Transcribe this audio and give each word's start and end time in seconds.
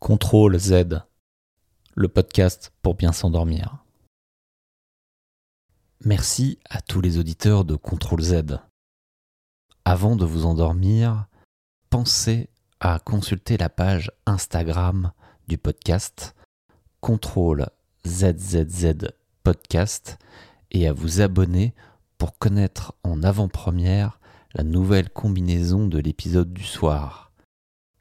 Contrôle 0.00 0.56
Z, 0.60 1.02
le 1.96 2.08
podcast 2.08 2.72
pour 2.82 2.94
bien 2.94 3.10
s'endormir. 3.10 3.84
Merci 6.04 6.60
à 6.70 6.80
tous 6.80 7.00
les 7.00 7.18
auditeurs 7.18 7.64
de 7.64 7.74
Contrôle 7.74 8.22
Z. 8.22 8.60
Avant 9.84 10.14
de 10.14 10.24
vous 10.24 10.46
endormir, 10.46 11.26
pensez 11.90 12.48
à 12.78 13.00
consulter 13.00 13.56
la 13.56 13.68
page 13.68 14.12
Instagram 14.24 15.10
du 15.48 15.58
podcast 15.58 16.36
Contrôle 17.00 17.66
ZZZ 18.06 19.08
Podcast 19.42 20.16
et 20.70 20.86
à 20.86 20.92
vous 20.92 21.20
abonner 21.20 21.74
pour 22.18 22.38
connaître 22.38 22.94
en 23.02 23.24
avant-première 23.24 24.20
la 24.54 24.62
nouvelle 24.62 25.10
combinaison 25.10 25.88
de 25.88 25.98
l'épisode 25.98 26.52
du 26.52 26.64
soir. 26.64 27.27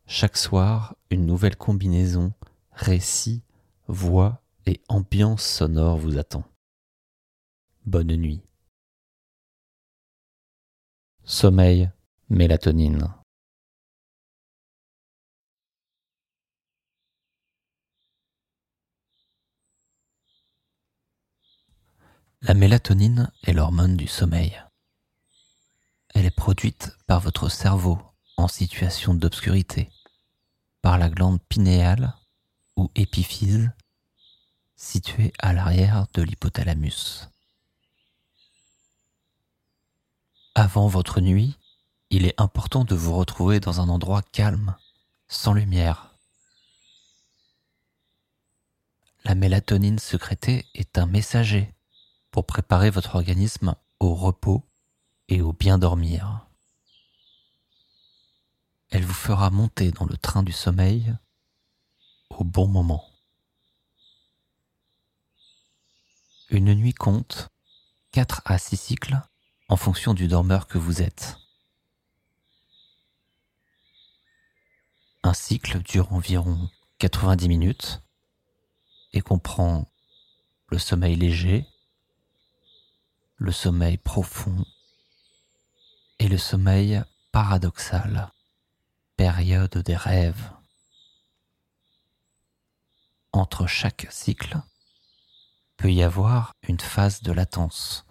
Chaque 0.09 0.37
soir, 0.37 0.95
une 1.09 1.25
nouvelle 1.25 1.57
combinaison, 1.57 2.33
récit, 2.71 3.43
voix 3.89 4.41
et 4.65 4.81
ambiance 4.87 5.43
sonore 5.45 5.97
vous 5.97 6.17
attend. 6.17 6.45
Bonne 7.85 8.15
nuit. 8.15 8.41
Sommeil, 11.25 11.91
mélatonine. 12.29 13.13
La 22.41 22.53
mélatonine 22.53 23.29
est 23.43 23.51
l'hormone 23.51 23.97
du 23.97 24.07
sommeil. 24.07 24.63
Elle 26.15 26.25
est 26.25 26.31
produite 26.31 26.91
par 27.07 27.19
votre 27.19 27.49
cerveau 27.49 27.99
en 28.37 28.47
situation 28.47 29.13
d'obscurité 29.13 29.89
par 30.81 30.97
la 30.97 31.09
glande 31.09 31.41
pinéale 31.49 32.13
ou 32.75 32.91
épiphyse 32.95 33.71
située 34.75 35.33
à 35.39 35.53
l'arrière 35.53 36.07
de 36.13 36.21
l'hypothalamus. 36.21 37.27
Avant 40.55 40.87
votre 40.87 41.19
nuit, 41.19 41.57
il 42.09 42.25
est 42.25 42.39
important 42.39 42.83
de 42.83 42.95
vous 42.95 43.13
retrouver 43.13 43.59
dans 43.59 43.81
un 43.81 43.89
endroit 43.89 44.21
calme, 44.21 44.75
sans 45.27 45.53
lumière. 45.53 46.15
La 49.25 49.35
mélatonine 49.35 49.99
sécrétée 49.99 50.65
est 50.73 50.97
un 50.97 51.05
messager 51.05 51.73
pour 52.31 52.45
préparer 52.45 52.89
votre 52.89 53.15
organisme 53.15 53.75
au 53.99 54.15
repos 54.15 54.63
et 55.27 55.41
au 55.41 55.51
bien 55.51 55.77
dormir. 55.77 56.46
Elle 58.89 59.03
vous 59.03 59.13
fera 59.13 59.49
monter 59.49 59.91
dans 59.91 60.05
le 60.05 60.15
train 60.15 60.43
du 60.43 60.53
sommeil 60.53 61.13
au 62.29 62.45
bon 62.45 62.67
moment. 62.67 63.03
Une 66.49 66.73
nuit 66.73 66.93
compte 66.93 67.49
4 68.11 68.43
à 68.45 68.57
6 68.57 68.77
cycles 68.77 69.19
en 69.67 69.75
fonction 69.75 70.13
du 70.13 70.29
dormeur 70.29 70.67
que 70.67 70.77
vous 70.77 71.01
êtes. 71.01 71.37
Un 75.23 75.33
cycle 75.33 75.79
dure 75.79 76.13
environ 76.13 76.69
90 76.99 77.49
minutes 77.49 78.01
et 79.11 79.19
comprend 79.19 79.91
le 80.69 80.79
sommeil 80.79 81.15
léger, 81.15 81.65
le 83.35 83.51
sommeil 83.51 83.97
profond 83.97 84.65
et 86.19 86.29
le 86.29 86.37
sommeil 86.37 87.01
paradoxal 87.33 88.31
période 89.17 89.77
des 89.79 89.95
rêves. 89.95 90.51
Entre 93.33 93.67
chaque 93.67 94.07
cycle 94.11 94.57
peut 95.75 95.91
y 95.91 96.03
avoir 96.03 96.53
une 96.67 96.79
phase 96.79 97.21
de 97.21 97.31
latence 97.31 98.05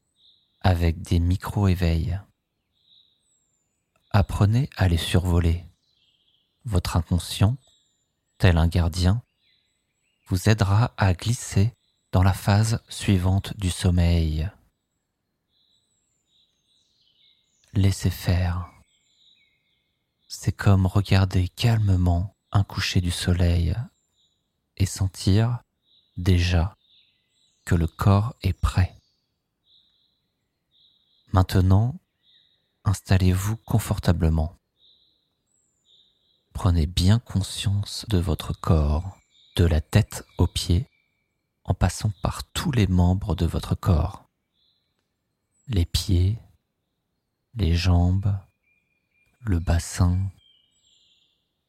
avec 0.60 1.00
des 1.00 1.20
micro-éveils. 1.20 2.20
Apprenez 4.10 4.68
à 4.76 4.88
les 4.88 4.98
survoler. 4.98 5.64
Votre 6.64 6.96
inconscient, 6.96 7.56
tel 8.38 8.58
un 8.58 8.66
gardien, 8.66 9.22
vous 10.26 10.48
aidera 10.48 10.92
à 10.96 11.14
glisser 11.14 11.72
dans 12.10 12.24
la 12.24 12.32
phase 12.32 12.82
suivante 12.88 13.56
du 13.56 13.70
sommeil. 13.70 14.50
Laissez 17.74 18.10
faire 18.10 18.75
c'est 20.38 20.52
comme 20.52 20.86
regarder 20.86 21.48
calmement 21.48 22.36
un 22.52 22.62
coucher 22.62 23.00
du 23.00 23.10
soleil 23.10 23.74
et 24.76 24.84
sentir 24.84 25.62
déjà 26.18 26.76
que 27.64 27.74
le 27.74 27.86
corps 27.86 28.34
est 28.42 28.52
prêt. 28.52 28.94
Maintenant, 31.32 31.98
installez-vous 32.84 33.56
confortablement. 33.56 34.54
Prenez 36.52 36.86
bien 36.86 37.18
conscience 37.18 38.04
de 38.08 38.18
votre 38.18 38.52
corps, 38.52 39.18
de 39.56 39.64
la 39.64 39.80
tête 39.80 40.24
aux 40.36 40.46
pieds, 40.46 40.86
en 41.64 41.72
passant 41.72 42.12
par 42.22 42.44
tous 42.52 42.72
les 42.72 42.86
membres 42.86 43.34
de 43.34 43.46
votre 43.46 43.74
corps. 43.74 44.28
Les 45.66 45.86
pieds, 45.86 46.38
les 47.54 47.74
jambes, 47.74 48.38
le 49.46 49.60
bassin, 49.60 50.28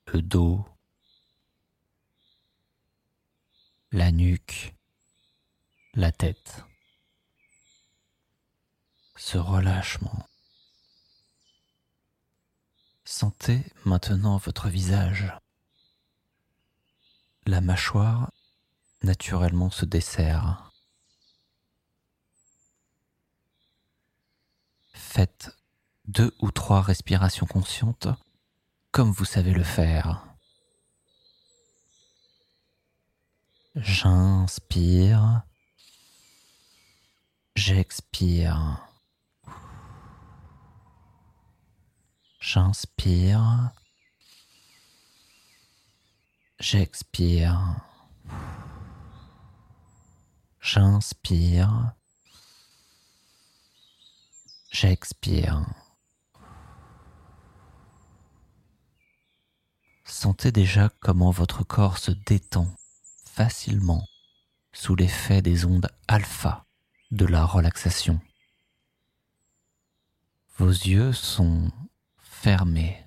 le 0.07 0.23
dos, 0.23 0.65
la 3.91 4.11
nuque, 4.11 4.75
la 5.93 6.11
tête. 6.11 6.63
Ce 9.15 9.37
relâchement. 9.37 10.27
Sentez 13.05 13.63
maintenant 13.85 14.37
votre 14.37 14.69
visage. 14.69 15.31
La 17.45 17.61
mâchoire 17.61 18.31
naturellement 19.03 19.69
se 19.69 19.85
dessert. 19.85 20.71
Faites 24.93 25.56
deux 26.07 26.33
ou 26.39 26.51
trois 26.51 26.81
respirations 26.81 27.45
conscientes 27.45 28.07
comme 28.91 29.11
vous 29.11 29.25
savez 29.25 29.51
le 29.51 29.63
faire. 29.63 30.23
J'inspire, 33.75 35.43
j'expire. 37.55 38.87
J'inspire, 42.39 43.71
j'expire. 46.59 47.59
J'inspire, 50.61 51.91
j'expire. 54.71 55.65
Sentez 60.19 60.51
déjà 60.51 60.89
comment 60.99 61.29
votre 61.29 61.63
corps 61.63 61.99
se 61.99 62.09
détend 62.09 62.75
facilement 63.23 64.03
sous 64.73 64.95
l'effet 64.95 65.43
des 65.43 65.63
ondes 65.63 65.91
alpha 66.07 66.65
de 67.11 67.27
la 67.27 67.45
relaxation. 67.45 68.19
Vos 70.57 70.71
yeux 70.71 71.13
sont 71.13 71.71
fermés. 72.17 73.05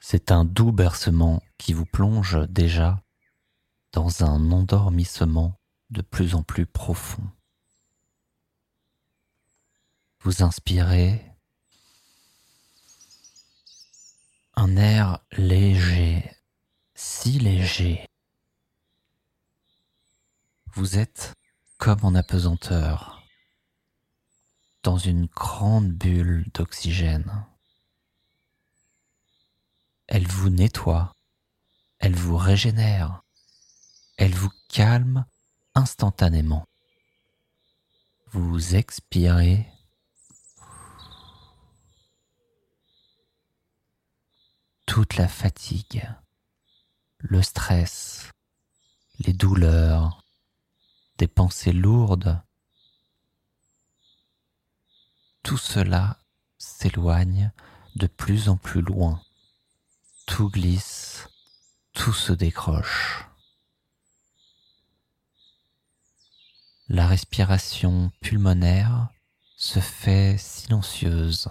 C'est 0.00 0.32
un 0.32 0.44
doux 0.44 0.72
bercement 0.72 1.40
qui 1.56 1.72
vous 1.72 1.86
plonge 1.86 2.44
déjà 2.48 3.00
dans 3.92 4.24
un 4.24 4.50
endormissement 4.50 5.60
de 5.90 6.02
plus 6.02 6.34
en 6.34 6.42
plus 6.42 6.66
profond. 6.66 7.22
Vous 10.22 10.42
inspirez 10.42 11.27
un 14.60 14.76
air 14.76 15.20
léger, 15.30 16.28
si 16.96 17.38
léger. 17.38 18.08
Vous 20.74 20.98
êtes 20.98 21.34
comme 21.78 22.00
en 22.02 22.16
apesanteur, 22.16 23.22
dans 24.82 24.98
une 24.98 25.26
grande 25.26 25.92
bulle 25.92 26.44
d'oxygène. 26.54 27.46
Elle 30.08 30.26
vous 30.26 30.50
nettoie, 30.50 31.14
elle 32.00 32.16
vous 32.16 32.36
régénère, 32.36 33.22
elle 34.16 34.34
vous 34.34 34.50
calme 34.68 35.24
instantanément. 35.76 36.66
Vous 38.32 38.74
expirez 38.74 39.68
toute 44.88 45.16
la 45.16 45.28
fatigue, 45.28 46.08
le 47.18 47.42
stress, 47.42 48.30
les 49.18 49.34
douleurs, 49.34 50.24
des 51.18 51.28
pensées 51.28 51.74
lourdes, 51.74 52.40
tout 55.42 55.58
cela 55.58 56.18
s'éloigne 56.56 57.52
de 57.96 58.06
plus 58.06 58.48
en 58.48 58.56
plus 58.56 58.80
loin. 58.80 59.22
Tout 60.26 60.48
glisse, 60.48 61.28
tout 61.92 62.14
se 62.14 62.32
décroche. 62.32 63.26
La 66.88 67.06
respiration 67.06 68.10
pulmonaire 68.22 69.10
se 69.54 69.80
fait 69.80 70.38
silencieuse, 70.38 71.50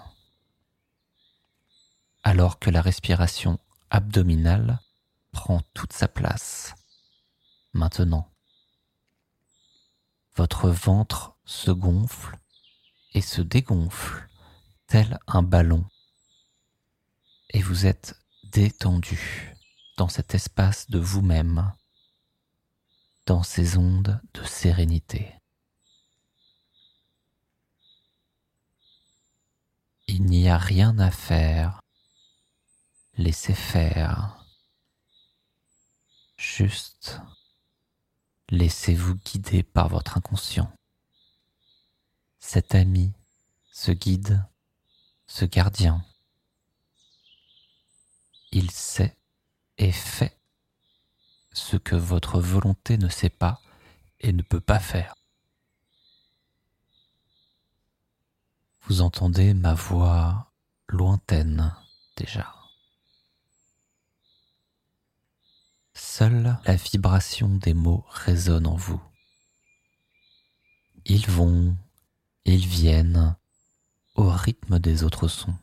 alors 2.28 2.60
que 2.60 2.70
la 2.70 2.82
respiration 2.82 3.58
abdominale 3.90 4.82
prend 5.32 5.62
toute 5.74 5.94
sa 5.94 6.10
place. 6.10 6.76
Maintenant, 7.72 8.30
votre 10.36 10.70
ventre 10.70 11.38
se 11.46 11.72
gonfle 11.72 12.38
et 13.14 13.22
se 13.22 13.42
dégonfle 13.42 14.28
tel 14.88 15.20
un 15.28 15.42
ballon 15.42 15.86
et 17.52 17.62
vous 17.62 17.86
êtes 17.86 18.20
détendu 18.44 19.56
dans 19.96 20.10
cet 20.10 20.36
espace 20.36 20.90
de 20.90 21.00
vous-même, 21.00 21.72
dans 23.26 23.44
ces 23.44 23.78
ondes 23.78 24.20
de 24.34 24.44
sérénité. 24.44 25.34
Il 30.08 30.26
n'y 30.26 30.50
a 30.50 30.58
rien 30.58 31.00
à 31.00 31.10
faire, 31.10 31.80
laissez 33.18 33.54
faire, 33.54 34.46
juste 36.38 37.20
laissez-vous 38.50 39.16
guider 39.16 39.64
par 39.64 39.90
votre 39.90 40.18
inconscient. 40.18 40.72
Cet 42.40 42.76
ami, 42.76 43.12
ce 43.72 43.92
guide, 43.92 44.46
ce 45.26 45.46
gardien, 45.46 46.06
il 48.52 48.72
sait 48.72 49.18
et 49.78 49.92
fait 49.92 50.38
ce 51.52 51.76
que 51.76 51.96
votre 51.96 52.40
volonté 52.40 52.98
ne 52.98 53.10
sait 53.10 53.30
pas 53.30 53.62
et 54.20 54.32
ne 54.32 54.44
peut 54.44 54.62
pas 54.62 54.80
faire. 54.80 55.16
Vous 58.84 59.02
entendez 59.02 59.54
ma 59.54 59.74
voix 59.74 60.52
lointaine 60.88 61.76
déjà. 62.16 62.57
Seule 66.18 66.58
la 66.66 66.76
vibration 66.76 67.48
des 67.48 67.76
mots 67.76 68.04
résonne 68.10 68.66
en 68.66 68.76
vous. 68.76 69.00
Ils 71.06 71.30
vont, 71.30 71.78
ils 72.44 72.66
viennent 72.66 73.36
au 74.16 74.28
rythme 74.28 74.80
des 74.80 75.04
autres 75.04 75.28
sons. 75.28 75.54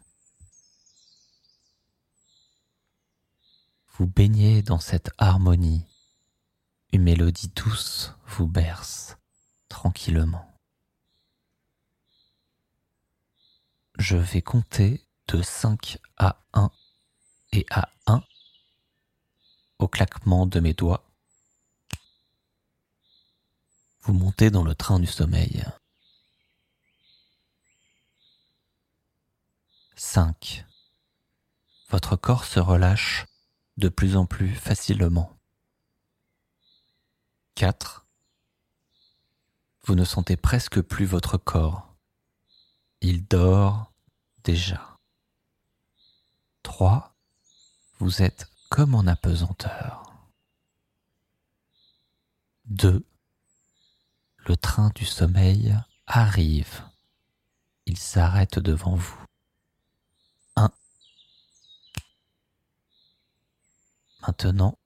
Vous 3.94 4.06
baignez 4.06 4.62
dans 4.62 4.78
cette 4.78 5.10
harmonie. 5.18 5.88
Une 6.92 7.02
mélodie 7.02 7.50
douce 7.56 8.14
vous 8.24 8.46
berce 8.46 9.16
tranquillement. 9.68 10.48
Je 13.98 14.16
vais 14.16 14.42
compter 14.42 15.04
de 15.26 15.42
5 15.42 15.98
à 16.16 16.44
1 16.52 16.70
et 17.50 17.66
à 17.70 17.90
1 18.06 18.22
claquement 19.88 20.46
de 20.46 20.60
mes 20.60 20.74
doigts. 20.74 21.04
Vous 24.02 24.12
montez 24.12 24.50
dans 24.50 24.64
le 24.64 24.74
train 24.74 25.00
du 25.00 25.06
sommeil. 25.06 25.64
5. 29.96 30.66
Votre 31.88 32.16
corps 32.16 32.44
se 32.44 32.60
relâche 32.60 33.24
de 33.76 33.88
plus 33.88 34.16
en 34.16 34.26
plus 34.26 34.54
facilement. 34.54 35.36
4. 37.54 38.06
Vous 39.84 39.94
ne 39.94 40.04
sentez 40.04 40.36
presque 40.36 40.80
plus 40.82 41.06
votre 41.06 41.38
corps. 41.38 41.94
Il 43.00 43.26
dort 43.26 43.92
déjà. 44.42 44.98
3. 46.62 47.14
Vous 47.98 48.22
êtes 48.22 48.50
comme 48.74 48.96
en 48.96 49.06
apesanteur. 49.06 50.02
2. 52.64 53.06
Le 54.38 54.56
train 54.56 54.90
du 54.96 55.04
sommeil 55.04 55.78
arrive. 56.08 56.82
Il 57.86 57.96
s'arrête 57.96 58.58
devant 58.58 58.96
vous. 58.96 59.24
Maintenant, 64.26 64.76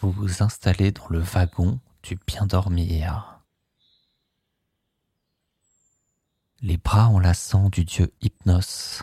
vous 0.00 0.10
vous 0.10 0.42
installez 0.42 0.90
dans 0.90 1.08
le 1.10 1.18
wagon 1.18 1.80
du 2.02 2.18
bien 2.26 2.46
dormir. 2.46 3.38
Les 6.62 6.78
bras 6.78 7.08
enlaçants 7.08 7.68
du 7.68 7.84
dieu 7.84 8.10
Hypnos 8.22 9.02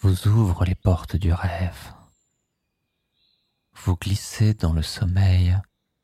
vous 0.00 0.26
ouvrent 0.26 0.64
les 0.64 0.74
portes 0.74 1.16
du 1.16 1.34
rêve. 1.34 1.99
Vous 3.82 3.96
glissez 3.96 4.52
dans 4.52 4.74
le 4.74 4.82
sommeil 4.82 5.56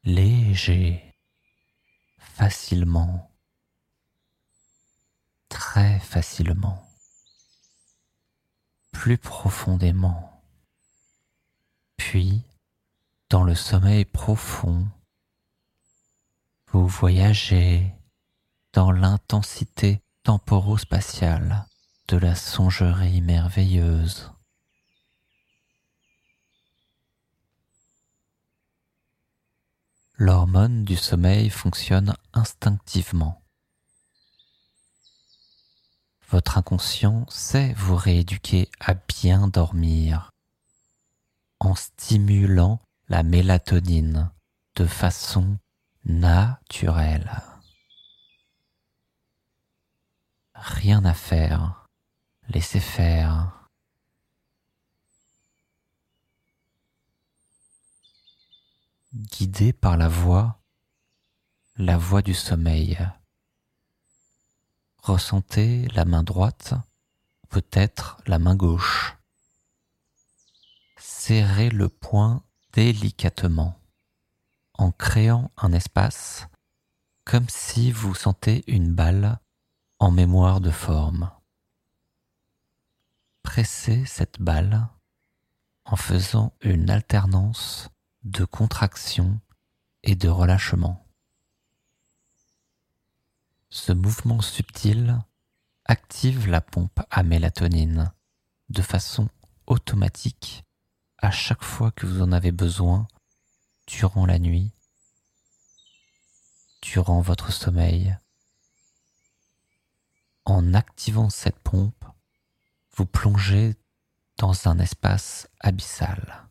léger, 0.02 1.14
facilement, 2.18 3.30
très 5.50 6.00
facilement, 6.00 6.88
plus 8.92 9.18
profondément, 9.18 10.42
puis 11.98 12.42
dans 13.28 13.44
le 13.44 13.54
sommeil 13.54 14.06
profond, 14.06 14.88
vous 16.72 16.86
voyagez 16.86 17.92
dans 18.72 18.90
l'intensité 18.90 20.00
temporo-spatiale 20.22 21.66
de 22.08 22.16
la 22.16 22.34
songerie 22.34 23.20
merveilleuse. 23.20 24.32
L'hormone 30.18 30.84
du 30.84 30.96
sommeil 30.96 31.50
fonctionne 31.50 32.14
instinctivement. 32.32 33.42
Votre 36.30 36.56
inconscient 36.56 37.26
sait 37.28 37.74
vous 37.74 37.96
rééduquer 37.96 38.70
à 38.80 38.94
bien 38.94 39.46
dormir 39.46 40.30
en 41.60 41.74
stimulant 41.74 42.80
la 43.08 43.22
mélatonine 43.22 44.30
de 44.76 44.86
façon 44.86 45.58
naturelle. 46.06 47.42
Rien 50.54 51.04
à 51.04 51.12
faire, 51.12 51.86
laissez 52.48 52.80
faire. 52.80 53.55
Guidé 59.16 59.72
par 59.72 59.96
la 59.96 60.08
voix, 60.08 60.60
la 61.76 61.96
voix 61.96 62.20
du 62.20 62.34
sommeil. 62.34 62.98
Ressentez 65.02 65.88
la 65.94 66.04
main 66.04 66.22
droite, 66.22 66.74
peut-être 67.48 68.18
la 68.26 68.38
main 68.38 68.54
gauche. 68.54 69.16
Serrez 70.98 71.70
le 71.70 71.88
poing 71.88 72.44
délicatement 72.74 73.80
en 74.74 74.92
créant 74.92 75.50
un 75.56 75.72
espace 75.72 76.46
comme 77.24 77.48
si 77.48 77.92
vous 77.92 78.14
sentez 78.14 78.64
une 78.66 78.94
balle 78.94 79.40
en 79.98 80.10
mémoire 80.10 80.60
de 80.60 80.70
forme. 80.70 81.30
Pressez 83.42 84.04
cette 84.04 84.42
balle 84.42 84.90
en 85.86 85.96
faisant 85.96 86.52
une 86.60 86.90
alternance 86.90 87.88
de 88.26 88.44
contraction 88.44 89.40
et 90.02 90.16
de 90.16 90.28
relâchement. 90.28 91.06
Ce 93.70 93.92
mouvement 93.92 94.40
subtil 94.40 95.16
active 95.84 96.48
la 96.48 96.60
pompe 96.60 97.00
à 97.08 97.22
mélatonine 97.22 98.12
de 98.68 98.82
façon 98.82 99.28
automatique 99.68 100.64
à 101.18 101.30
chaque 101.30 101.62
fois 101.62 101.92
que 101.92 102.04
vous 102.04 102.20
en 102.20 102.32
avez 102.32 102.50
besoin 102.50 103.06
durant 103.86 104.26
la 104.26 104.40
nuit, 104.40 104.72
durant 106.82 107.20
votre 107.20 107.52
sommeil. 107.52 108.16
En 110.44 110.74
activant 110.74 111.30
cette 111.30 111.60
pompe, 111.60 112.04
vous 112.96 113.06
plongez 113.06 113.76
dans 114.36 114.66
un 114.66 114.80
espace 114.80 115.48
abyssal. 115.60 116.45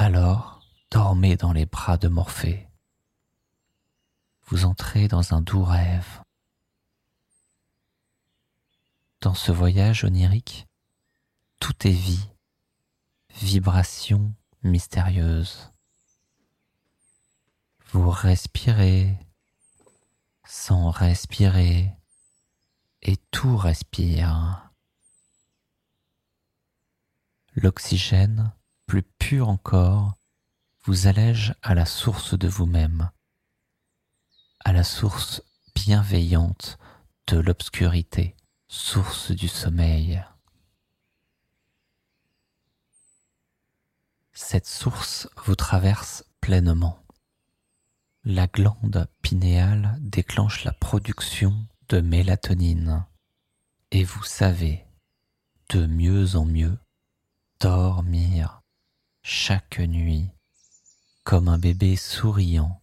Alors, 0.00 0.60
dormez 0.92 1.36
dans 1.36 1.52
les 1.52 1.66
bras 1.66 1.96
de 1.96 2.06
Morphée. 2.06 2.68
Vous 4.46 4.64
entrez 4.64 5.08
dans 5.08 5.34
un 5.34 5.40
doux 5.40 5.64
rêve. 5.64 6.22
Dans 9.20 9.34
ce 9.34 9.50
voyage 9.50 10.04
onirique, 10.04 10.68
tout 11.58 11.74
est 11.84 11.90
vie, 11.90 12.28
vibration 13.40 14.32
mystérieuse. 14.62 15.72
Vous 17.90 18.08
respirez 18.08 19.18
sans 20.46 20.90
respirer 20.90 21.92
et 23.02 23.16
tout 23.32 23.56
respire. 23.56 24.70
L'oxygène, 27.56 28.52
plus 28.88 29.02
pur 29.02 29.50
encore, 29.50 30.14
vous 30.84 31.08
allège 31.08 31.54
à 31.60 31.74
la 31.74 31.84
source 31.84 32.36
de 32.36 32.48
vous-même, 32.48 33.10
à 34.64 34.72
la 34.72 34.82
source 34.82 35.42
bienveillante 35.74 36.78
de 37.26 37.36
l'obscurité, 37.36 38.34
source 38.66 39.30
du 39.30 39.46
sommeil. 39.46 40.24
Cette 44.32 44.66
source 44.66 45.28
vous 45.44 45.54
traverse 45.54 46.24
pleinement. 46.40 47.04
La 48.24 48.46
glande 48.46 49.06
pinéale 49.20 49.98
déclenche 50.00 50.64
la 50.64 50.72
production 50.72 51.54
de 51.90 52.00
mélatonine 52.00 53.04
et 53.90 54.04
vous 54.04 54.24
savez 54.24 54.86
de 55.68 55.84
mieux 55.84 56.36
en 56.36 56.46
mieux 56.46 56.78
dormir 57.60 58.57
chaque 59.30 59.78
nuit 59.80 60.30
comme 61.22 61.48
un 61.48 61.58
bébé 61.58 61.96
souriant 61.96 62.80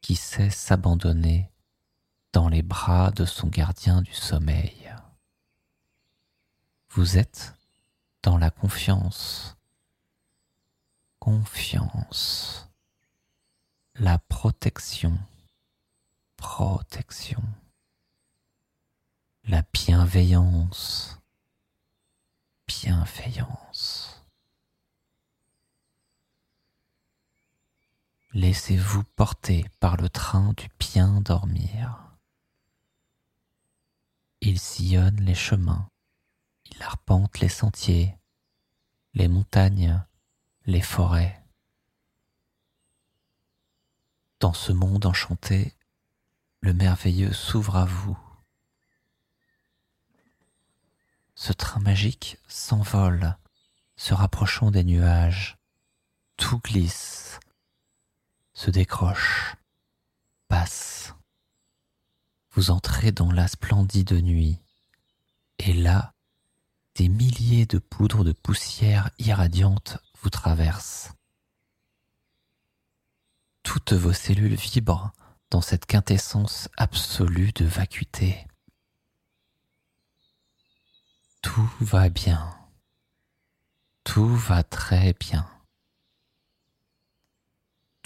qui 0.00 0.16
sait 0.16 0.50
s'abandonner 0.50 1.52
dans 2.32 2.48
les 2.48 2.62
bras 2.62 3.12
de 3.12 3.24
son 3.24 3.46
gardien 3.46 4.02
du 4.02 4.12
sommeil. 4.12 4.92
Vous 6.90 7.16
êtes 7.16 7.54
dans 8.24 8.38
la 8.38 8.50
confiance. 8.50 9.56
Confiance. 11.20 12.68
La 13.94 14.18
protection. 14.18 15.16
Protection. 16.36 17.44
La 19.44 19.62
bienveillance. 19.72 21.20
Bienveillance. 22.66 24.01
Laissez-vous 28.34 29.04
porter 29.14 29.66
par 29.78 29.98
le 29.98 30.08
train 30.08 30.54
du 30.54 30.70
bien 30.78 31.20
dormir. 31.20 32.16
Il 34.40 34.58
sillonne 34.58 35.20
les 35.20 35.34
chemins, 35.34 35.90
il 36.64 36.82
arpente 36.82 37.40
les 37.40 37.50
sentiers, 37.50 38.16
les 39.12 39.28
montagnes, 39.28 40.02
les 40.64 40.80
forêts. 40.80 41.44
Dans 44.40 44.54
ce 44.54 44.72
monde 44.72 45.04
enchanté, 45.04 45.76
le 46.62 46.72
merveilleux 46.72 47.34
s'ouvre 47.34 47.76
à 47.76 47.84
vous. 47.84 48.18
Ce 51.34 51.52
train 51.52 51.80
magique 51.80 52.38
s'envole, 52.48 53.36
se 53.96 54.14
rapprochant 54.14 54.70
des 54.70 54.84
nuages. 54.84 55.58
Tout 56.38 56.60
glisse, 56.60 57.38
se 58.54 58.70
décroche, 58.70 59.56
passe. 60.48 61.14
Vous 62.52 62.70
entrez 62.70 63.12
dans 63.12 63.30
la 63.30 63.48
splendide 63.48 64.12
nuit, 64.12 64.58
et 65.58 65.72
là, 65.72 66.14
des 66.96 67.08
milliers 67.08 67.66
de 67.66 67.78
poudres 67.78 68.24
de 68.24 68.32
poussière 68.32 69.10
irradiante 69.18 69.98
vous 70.20 70.30
traversent. 70.30 71.12
Toutes 73.62 73.92
vos 73.92 74.12
cellules 74.12 74.54
vibrent 74.54 75.12
dans 75.50 75.60
cette 75.60 75.86
quintessence 75.86 76.68
absolue 76.76 77.52
de 77.52 77.64
vacuité. 77.64 78.46
Tout 81.42 81.70
va 81.80 82.08
bien. 82.08 82.54
Tout 84.04 84.34
va 84.34 84.62
très 84.62 85.14
bien. 85.14 85.48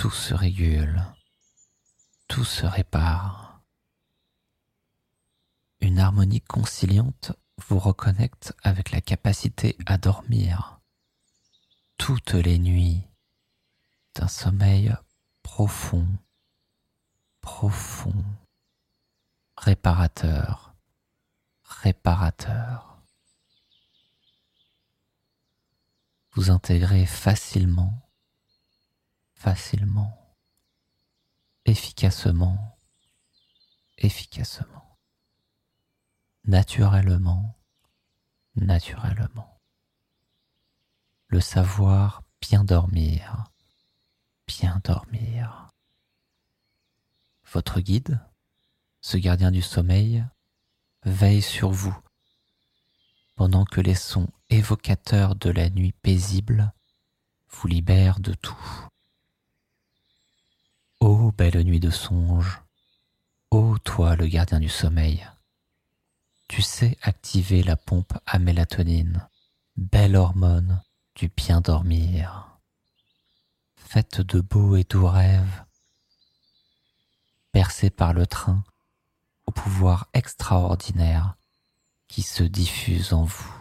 Tout 0.06 0.12
se 0.12 0.34
régule. 0.34 1.04
Tout 2.28 2.44
se 2.44 2.64
répare. 2.64 3.60
Une 5.80 5.98
harmonie 5.98 6.42
conciliante 6.42 7.32
vous 7.66 7.80
reconnecte 7.80 8.54
avec 8.62 8.92
la 8.92 9.00
capacité 9.00 9.76
à 9.84 9.98
dormir 9.98 10.78
toutes 11.98 12.34
les 12.34 12.60
nuits 12.60 13.02
d'un 14.14 14.28
sommeil 14.28 14.94
profond, 15.42 16.06
profond, 17.40 18.24
réparateur, 19.56 20.76
réparateur. 21.64 22.96
vous 26.36 26.50
intégrez 26.50 27.06
facilement, 27.06 28.05
facilement, 29.46 30.34
efficacement, 31.66 32.76
efficacement, 33.96 34.98
naturellement, 36.46 37.56
naturellement. 38.56 39.60
Le 41.28 41.40
savoir 41.40 42.24
bien 42.40 42.64
dormir, 42.64 43.44
bien 44.48 44.80
dormir. 44.82 45.70
Votre 47.52 47.78
guide, 47.78 48.18
ce 49.00 49.16
gardien 49.16 49.52
du 49.52 49.62
sommeil, 49.62 50.26
veille 51.04 51.40
sur 51.40 51.70
vous 51.70 51.96
pendant 53.36 53.64
que 53.64 53.80
les 53.80 53.94
sons 53.94 54.28
évocateurs 54.50 55.36
de 55.36 55.50
la 55.50 55.70
nuit 55.70 55.92
paisible 55.92 56.72
vous 57.48 57.68
libèrent 57.68 58.18
de 58.18 58.34
tout. 58.34 58.88
Ô 61.00 61.30
belle 61.30 61.62
nuit 61.62 61.80
de 61.80 61.90
songe, 61.90 62.62
ô 63.50 63.78
toi 63.78 64.16
le 64.16 64.26
gardien 64.26 64.60
du 64.60 64.68
sommeil, 64.70 65.26
tu 66.48 66.62
sais 66.62 66.96
activer 67.02 67.62
la 67.62 67.76
pompe 67.76 68.14
à 68.24 68.38
mélatonine, 68.38 69.28
belle 69.76 70.16
hormone 70.16 70.82
du 71.14 71.28
bien 71.28 71.60
dormir. 71.60 72.58
Faites 73.76 74.22
de 74.22 74.40
beaux 74.40 74.76
et 74.76 74.84
doux 74.84 75.06
rêves, 75.06 75.64
percés 77.52 77.90
par 77.90 78.14
le 78.14 78.26
train 78.26 78.64
au 79.46 79.52
pouvoir 79.52 80.08
extraordinaire 80.14 81.36
qui 82.08 82.22
se 82.22 82.42
diffuse 82.42 83.12
en 83.12 83.24
vous. 83.24 83.54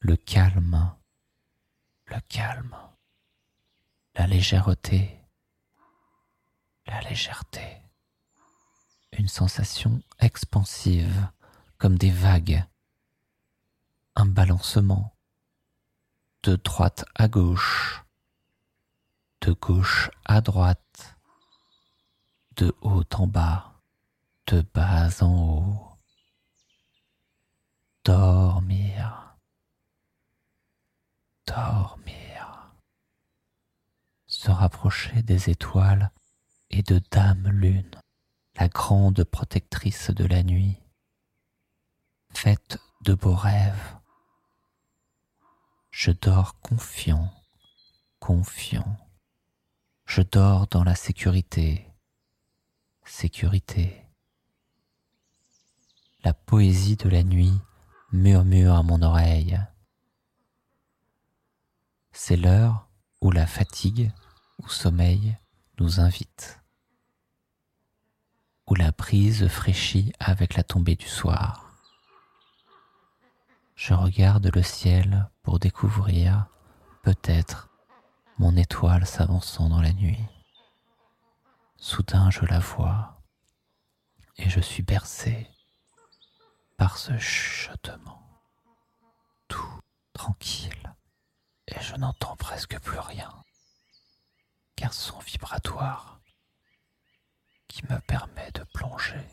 Le 0.00 0.16
calme, 0.16 0.92
le 2.06 2.20
calme, 2.28 2.76
la 4.16 4.26
légèreté, 4.26 5.20
la 6.86 7.00
légèreté, 7.02 7.82
une 9.12 9.28
sensation 9.28 10.02
expansive 10.18 11.28
comme 11.78 11.98
des 11.98 12.10
vagues, 12.10 12.64
un 14.14 14.26
balancement. 14.26 15.12
De 16.42 16.54
droite 16.54 17.04
à 17.16 17.26
gauche, 17.26 18.04
de 19.40 19.50
gauche 19.52 20.10
à 20.24 20.40
droite, 20.40 21.16
de 22.54 22.72
haut 22.82 23.02
en 23.14 23.26
bas, 23.26 23.82
de 24.46 24.64
bas 24.72 25.22
en 25.22 25.34
haut. 25.34 25.98
Dormir, 28.04 29.36
dormir, 31.48 32.15
rapprocher 34.52 35.22
des 35.22 35.50
étoiles 35.50 36.10
et 36.70 36.82
de 36.82 37.00
Dame 37.10 37.48
Lune, 37.48 37.90
la 38.58 38.68
grande 38.68 39.24
protectrice 39.24 40.10
de 40.10 40.24
la 40.24 40.42
nuit. 40.42 40.76
Faites 42.34 42.78
de 43.02 43.14
beaux 43.14 43.34
rêves. 43.34 43.96
Je 45.90 46.10
dors 46.10 46.60
confiant, 46.60 47.32
confiant. 48.18 48.96
Je 50.04 50.22
dors 50.22 50.66
dans 50.68 50.84
la 50.84 50.94
sécurité, 50.94 51.86
sécurité. 53.04 54.04
La 56.24 56.34
poésie 56.34 56.96
de 56.96 57.08
la 57.08 57.22
nuit 57.22 57.54
murmure 58.12 58.74
à 58.74 58.82
mon 58.82 59.02
oreille. 59.02 59.58
C'est 62.12 62.36
l'heure 62.36 62.88
où 63.20 63.30
la 63.30 63.46
fatigue 63.46 64.12
ou 64.62 64.68
sommeil 64.68 65.36
nous 65.78 66.00
invite, 66.00 66.60
où 68.66 68.74
la 68.74 68.90
brise 68.90 69.48
fraîchit 69.48 70.12
avec 70.18 70.54
la 70.54 70.62
tombée 70.62 70.96
du 70.96 71.06
soir. 71.06 71.70
Je 73.74 73.94
regarde 73.94 74.50
le 74.54 74.62
ciel 74.62 75.28
pour 75.42 75.58
découvrir, 75.58 76.46
peut-être, 77.02 77.68
mon 78.38 78.56
étoile 78.56 79.06
s'avançant 79.06 79.68
dans 79.68 79.80
la 79.80 79.92
nuit. 79.92 80.24
Soudain 81.76 82.30
je 82.30 82.44
la 82.46 82.58
vois 82.58 83.20
et 84.38 84.48
je 84.48 84.60
suis 84.60 84.82
bercé 84.82 85.48
par 86.76 86.98
ce 86.98 87.16
chuchotement, 87.18 88.22
tout 89.48 89.80
tranquille, 90.12 90.94
et 91.68 91.80
je 91.80 91.96
n'entends 91.96 92.36
presque 92.36 92.78
plus 92.80 92.98
rien, 92.98 93.30
qu'un 94.76 94.90
son 94.90 95.18
vibratoire 95.20 96.20
qui 97.68 97.82
me 97.84 97.98
permet 98.00 98.50
de 98.52 98.62
plonger 98.74 99.26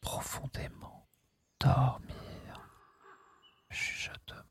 profondément, 0.00 1.08
dormir, 1.60 2.70
chuchotement. 3.70 4.47